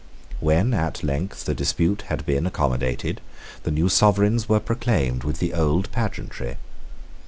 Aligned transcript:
When 0.39 0.73
at 0.73 1.03
length 1.03 1.45
the 1.45 1.53
dispute 1.53 2.05
had 2.07 2.25
been 2.25 2.47
accommodated, 2.47 3.21
the 3.61 3.69
new 3.69 3.87
sovereigns 3.87 4.49
were 4.49 4.59
proclaimed 4.59 5.23
with 5.23 5.37
the 5.37 5.53
old 5.53 5.91
pageantry. 5.91 6.57